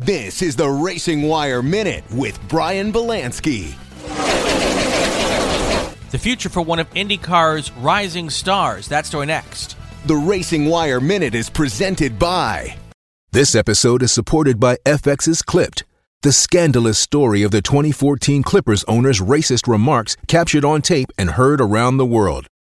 This 0.00 0.40
is 0.40 0.56
the 0.56 0.66
Racing 0.66 1.20
Wire 1.20 1.62
Minute 1.62 2.04
with 2.10 2.40
Brian 2.48 2.90
Belansky. 2.90 3.74
The 6.10 6.18
future 6.18 6.48
for 6.48 6.62
one 6.62 6.78
of 6.78 6.88
IndyCar's 6.94 7.70
rising 7.72 8.30
stars. 8.30 8.88
That 8.88 9.04
story 9.04 9.26
next. 9.26 9.76
The 10.06 10.16
Racing 10.16 10.64
Wire 10.64 11.02
Minute 11.02 11.34
is 11.34 11.50
presented 11.50 12.18
by. 12.18 12.78
This 13.32 13.54
episode 13.54 14.02
is 14.02 14.10
supported 14.10 14.58
by 14.58 14.78
FX's 14.86 15.42
Clipped, 15.42 15.84
the 16.22 16.32
scandalous 16.32 16.96
story 16.96 17.42
of 17.42 17.50
the 17.50 17.60
2014 17.60 18.42
Clippers 18.42 18.84
owner's 18.84 19.20
racist 19.20 19.68
remarks 19.68 20.16
captured 20.26 20.64
on 20.64 20.80
tape 20.80 21.10
and 21.18 21.32
heard 21.32 21.60
around 21.60 21.98
the 21.98 22.06
world. 22.06 22.46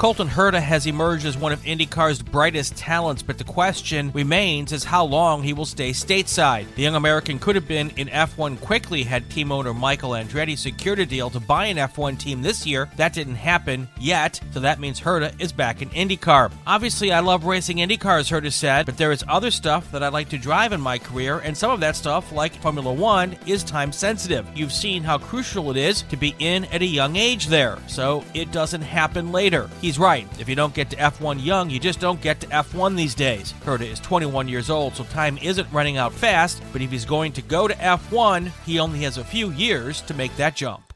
Colton 0.00 0.28
Herta 0.28 0.62
has 0.62 0.86
emerged 0.86 1.26
as 1.26 1.36
one 1.36 1.52
of 1.52 1.62
IndyCar's 1.62 2.22
brightest 2.22 2.74
talents, 2.74 3.22
but 3.22 3.36
the 3.36 3.44
question 3.44 4.10
remains 4.12 4.72
is 4.72 4.82
how 4.82 5.04
long 5.04 5.42
he 5.42 5.52
will 5.52 5.66
stay 5.66 5.90
stateside. 5.90 6.74
The 6.74 6.80
young 6.80 6.94
American 6.94 7.38
could 7.38 7.54
have 7.54 7.68
been 7.68 7.90
in 7.98 8.08
F1 8.08 8.62
quickly 8.62 9.02
had 9.02 9.28
team 9.28 9.52
owner 9.52 9.74
Michael 9.74 10.12
Andretti 10.12 10.56
secured 10.56 11.00
a 11.00 11.04
deal 11.04 11.28
to 11.28 11.38
buy 11.38 11.66
an 11.66 11.76
F1 11.76 12.18
team 12.18 12.40
this 12.40 12.66
year. 12.66 12.88
That 12.96 13.12
didn't 13.12 13.34
happen 13.34 13.88
yet, 14.00 14.40
so 14.52 14.60
that 14.60 14.80
means 14.80 14.98
Herta 14.98 15.38
is 15.38 15.52
back 15.52 15.82
in 15.82 15.90
IndyCar. 15.90 16.50
Obviously, 16.66 17.12
I 17.12 17.20
love 17.20 17.44
racing 17.44 17.76
IndyCars, 17.76 18.30
Herta 18.30 18.50
said, 18.50 18.86
but 18.86 18.96
there 18.96 19.12
is 19.12 19.22
other 19.28 19.50
stuff 19.50 19.92
that 19.92 20.02
I 20.02 20.08
like 20.08 20.30
to 20.30 20.38
drive 20.38 20.72
in 20.72 20.80
my 20.80 20.96
career, 20.96 21.40
and 21.40 21.54
some 21.54 21.72
of 21.72 21.80
that 21.80 21.94
stuff, 21.94 22.32
like 22.32 22.54
Formula 22.62 22.90
One, 22.90 23.36
is 23.44 23.62
time 23.62 23.92
sensitive. 23.92 24.46
You've 24.54 24.72
seen 24.72 25.02
how 25.02 25.18
crucial 25.18 25.70
it 25.70 25.76
is 25.76 26.00
to 26.08 26.16
be 26.16 26.34
in 26.38 26.64
at 26.64 26.80
a 26.80 26.86
young 26.86 27.16
age 27.16 27.48
there, 27.48 27.76
so 27.86 28.24
it 28.32 28.50
doesn't 28.50 28.80
happen 28.80 29.30
later. 29.30 29.68
He's 29.90 29.98
right. 29.98 30.28
If 30.38 30.48
you 30.48 30.54
don't 30.54 30.72
get 30.72 30.88
to 30.90 30.96
F1 30.98 31.44
young, 31.44 31.68
you 31.68 31.80
just 31.80 31.98
don't 31.98 32.20
get 32.20 32.38
to 32.42 32.46
F1 32.46 32.96
these 32.96 33.12
days. 33.12 33.54
Herta 33.64 33.90
is 33.90 33.98
21 33.98 34.46
years 34.46 34.70
old, 34.70 34.94
so 34.94 35.02
time 35.02 35.36
isn't 35.38 35.66
running 35.72 35.96
out 35.96 36.12
fast, 36.12 36.62
but 36.72 36.80
if 36.80 36.92
he's 36.92 37.04
going 37.04 37.32
to 37.32 37.42
go 37.42 37.66
to 37.66 37.74
F1, 37.74 38.52
he 38.64 38.78
only 38.78 39.00
has 39.00 39.18
a 39.18 39.24
few 39.24 39.50
years 39.50 40.00
to 40.02 40.14
make 40.14 40.36
that 40.36 40.54
jump. 40.54 40.89